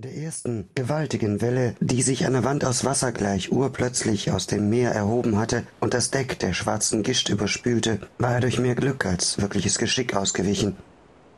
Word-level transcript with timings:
der 0.00 0.16
ersten 0.16 0.68
gewaltigen 0.74 1.42
Welle, 1.42 1.74
die 1.80 2.00
sich 2.00 2.24
einer 2.24 2.42
Wand 2.42 2.64
aus 2.64 2.84
Wasser 2.84 3.12
gleich 3.12 3.52
urplötzlich 3.52 4.30
aus 4.30 4.46
dem 4.46 4.70
Meer 4.70 4.92
erhoben 4.92 5.38
hatte 5.38 5.64
und 5.78 5.92
das 5.92 6.10
Deck 6.10 6.38
der 6.38 6.54
schwarzen 6.54 7.02
Gischt 7.02 7.28
überspülte, 7.28 8.00
war 8.18 8.34
er 8.34 8.40
durch 8.40 8.58
mehr 8.58 8.74
Glück 8.74 9.04
als 9.04 9.40
wirkliches 9.40 9.78
Geschick 9.78 10.16
ausgewichen. 10.16 10.76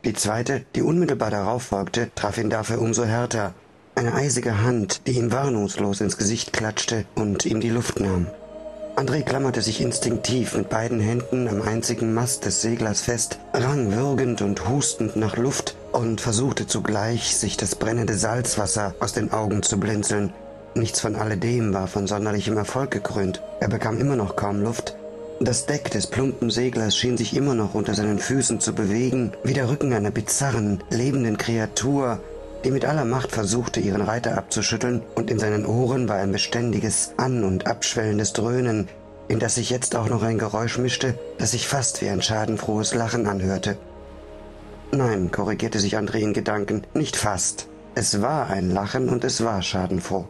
Die 0.04 0.12
zweite, 0.12 0.64
die 0.76 0.82
unmittelbar 0.82 1.30
darauf 1.30 1.64
folgte, 1.64 2.10
traf 2.14 2.38
ihn 2.38 2.50
dafür 2.50 2.80
umso 2.80 3.04
härter. 3.04 3.54
Eine 3.96 4.14
eisige 4.14 4.62
Hand, 4.62 5.06
die 5.06 5.12
ihm 5.12 5.32
warnungslos 5.32 6.00
ins 6.00 6.16
Gesicht 6.16 6.52
klatschte 6.52 7.04
und 7.16 7.44
ihm 7.44 7.60
die 7.60 7.70
Luft 7.70 7.98
nahm. 7.98 8.28
André 8.94 9.22
klammerte 9.22 9.62
sich 9.62 9.80
instinktiv 9.80 10.54
mit 10.54 10.68
beiden 10.68 11.00
Händen 11.00 11.48
am 11.48 11.62
einzigen 11.62 12.14
Mast 12.14 12.44
des 12.44 12.62
Seglers 12.62 13.00
fest, 13.00 13.38
rang 13.52 13.92
würgend 13.92 14.40
und 14.40 14.68
hustend 14.68 15.16
nach 15.16 15.36
Luft 15.36 15.74
und 15.92 16.20
versuchte 16.20 16.66
zugleich, 16.66 17.36
sich 17.36 17.56
das 17.56 17.74
brennende 17.74 18.16
Salzwasser 18.16 18.94
aus 19.00 19.12
den 19.12 19.32
Augen 19.32 19.62
zu 19.62 19.78
blinzeln. 19.78 20.32
Nichts 20.74 21.00
von 21.00 21.16
alledem 21.16 21.74
war 21.74 21.86
von 21.86 22.06
sonderlichem 22.06 22.56
Erfolg 22.56 22.90
gekrönt. 22.90 23.42
Er 23.60 23.68
bekam 23.68 24.00
immer 24.00 24.16
noch 24.16 24.36
kaum 24.36 24.62
Luft. 24.62 24.96
Das 25.40 25.66
Deck 25.66 25.90
des 25.90 26.06
plumpen 26.06 26.50
Seglers 26.50 26.96
schien 26.96 27.16
sich 27.16 27.36
immer 27.36 27.54
noch 27.54 27.74
unter 27.74 27.94
seinen 27.94 28.18
Füßen 28.18 28.60
zu 28.60 28.74
bewegen, 28.74 29.32
wie 29.44 29.54
der 29.54 29.68
Rücken 29.68 29.92
einer 29.92 30.10
bizarren, 30.10 30.82
lebenden 30.90 31.36
Kreatur, 31.36 32.20
die 32.64 32.70
mit 32.70 32.84
aller 32.84 33.04
Macht 33.04 33.32
versuchte, 33.32 33.80
ihren 33.80 34.02
Reiter 34.02 34.38
abzuschütteln, 34.38 35.02
und 35.16 35.30
in 35.30 35.38
seinen 35.38 35.66
Ohren 35.66 36.08
war 36.08 36.16
ein 36.16 36.32
beständiges 36.32 37.12
An- 37.16 37.44
und 37.44 37.66
Abschwellendes 37.66 38.32
Dröhnen, 38.32 38.88
in 39.28 39.40
das 39.40 39.56
sich 39.56 39.68
jetzt 39.70 39.96
auch 39.96 40.08
noch 40.08 40.22
ein 40.22 40.38
Geräusch 40.38 40.78
mischte, 40.78 41.14
das 41.38 41.50
sich 41.50 41.66
fast 41.66 42.02
wie 42.02 42.08
ein 42.08 42.22
schadenfrohes 42.22 42.94
Lachen 42.94 43.26
anhörte. 43.26 43.76
Nein, 44.94 45.30
korrigierte 45.30 45.80
sich 45.80 45.96
André 45.96 46.18
in 46.18 46.34
Gedanken, 46.34 46.82
nicht 46.92 47.16
fast. 47.16 47.66
Es 47.94 48.20
war 48.20 48.50
ein 48.50 48.70
Lachen 48.70 49.08
und 49.08 49.24
es 49.24 49.42
war 49.42 49.62
schadenfroh. 49.62 50.28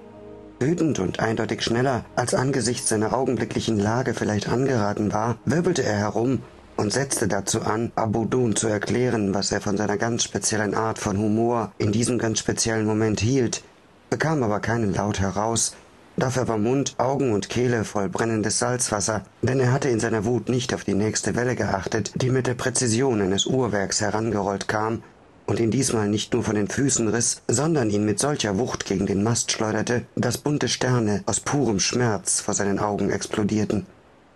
Wütend 0.61 1.01
und 1.01 1.19
eindeutig 1.19 1.63
schneller, 1.63 2.05
als 2.15 2.33
angesichts 2.33 2.89
seiner 2.89 3.13
augenblicklichen 3.13 3.81
Lage 3.81 4.15
vielleicht 4.15 4.49
angeraten 4.49 5.13
war, 5.13 5.39
wirbelte 5.45 5.83
er 5.83 5.97
herum 5.97 6.43
und 6.77 6.93
setzte 6.93 7.27
dazu 7.27 7.63
an, 7.63 7.91
Abudun 7.97 8.55
zu 8.55 8.69
erklären, 8.69 9.35
was 9.35 9.51
er 9.51 9.61
von 9.61 9.77
seiner 9.77 9.97
ganz 9.97 10.23
speziellen 10.23 10.75
Art 10.75 11.01
von 11.01 11.19
Humor 11.19 11.73
in 11.79 11.91
diesem 11.91 12.19
ganz 12.19 12.39
speziellen 12.39 12.87
Moment 12.87 13.19
hielt, 13.19 13.65
bekam 14.11 14.45
aber 14.45 14.61
keinen 14.61 14.95
Laut 14.95 15.19
heraus, 15.19 15.75
dafür 16.17 16.49
war 16.49 16.59
Mund, 16.59 16.95
Augen 16.99 17.33
und 17.33 17.49
Kehle 17.49 17.85
voll 17.85 18.09
brennendes 18.09 18.59
Salzwasser, 18.59 19.25
denn 19.43 19.61
er 19.61 19.73
hatte 19.73 19.89
in 19.89 20.01
seiner 20.01 20.25
Wut 20.25 20.49
nicht 20.49 20.75
auf 20.75 20.85
die 20.85 20.95
nächste 20.95 21.35
Welle 21.37 21.57
geachtet, 21.57 22.13
die 22.15 22.31
mit 22.31 22.47
der 22.47 22.55
Präzision 22.55 23.21
eines 23.21 23.47
Uhrwerks 23.47 24.01
herangerollt 24.01 24.69
kam 24.69 25.03
und 25.47 25.61
ihn 25.61 25.71
diesmal 25.71 26.09
nicht 26.09 26.33
nur 26.33 26.43
von 26.43 26.55
den 26.55 26.69
Füßen 26.69 27.09
riss, 27.09 27.43
sondern 27.49 27.91
ihn 27.91 28.05
mit 28.05 28.19
solcher 28.19 28.59
Wucht 28.59 28.87
gegen 28.87 29.07
den 29.07 29.23
Mast 29.23 29.53
schleuderte, 29.53 30.03
dass 30.17 30.39
bunte 30.39 30.69
Sterne 30.69 31.23
aus 31.27 31.41
purem 31.41 31.81
Schmerz 31.81 32.41
vor 32.41 32.55
seinen 32.55 32.79
Augen 32.79 33.11
explodierten. 33.11 33.87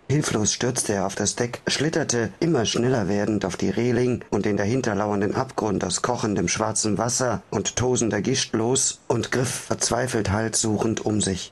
Hilflos 0.09 0.53
stürzte 0.53 0.93
er 0.93 1.05
auf 1.05 1.15
das 1.15 1.35
Deck, 1.35 1.61
schlitterte, 1.67 2.31
immer 2.39 2.65
schneller 2.65 3.09
werdend, 3.09 3.43
auf 3.43 3.57
die 3.57 3.69
Reling 3.69 4.23
und 4.29 4.45
den 4.45 4.55
dahinter 4.55 4.95
lauernden 4.95 5.35
Abgrund 5.35 5.83
aus 5.83 6.01
kochendem 6.01 6.47
schwarzem 6.47 6.97
Wasser 6.97 7.41
und 7.49 7.75
tosender 7.75 8.21
Gischt 8.21 8.55
los 8.55 9.01
und 9.07 9.33
griff 9.33 9.49
verzweifelt 9.49 10.31
halssuchend 10.31 11.05
um 11.05 11.19
sich. 11.19 11.51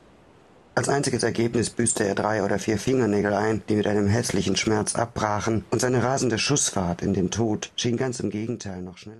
Als 0.77 0.89
einziges 0.89 1.23
Ergebnis 1.23 1.69
büßte 1.69 2.03
er 2.03 2.15
drei 2.15 2.43
oder 2.43 2.59
vier 2.59 2.77
Fingernägel 2.77 3.33
ein, 3.33 3.63
die 3.69 3.75
mit 3.75 3.87
einem 3.87 4.07
hässlichen 4.07 4.57
Schmerz 4.57 4.93
abbrachen, 4.95 5.63
und 5.69 5.79
seine 5.79 6.03
rasende 6.03 6.37
Schussfahrt 6.37 7.01
in 7.01 7.13
den 7.13 7.31
Tod 7.31 7.71
schien 7.77 7.95
ganz 7.95 8.19
im 8.19 8.29
Gegenteil 8.29 8.81
noch. 8.81 8.97